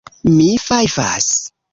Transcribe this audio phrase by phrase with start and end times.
[0.35, 1.29] Mi fajfas.